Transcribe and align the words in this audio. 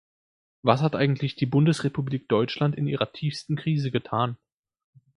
Was 0.63 0.81
hat 0.81 0.95
eigentlich 0.95 1.35
die 1.35 1.45
Bundesrepublik 1.45 2.27
Deutschland 2.27 2.75
in 2.75 2.87
ihrer 2.87 3.13
tiefsten 3.13 3.55
Krise 3.55 3.91
getan? 3.91 4.35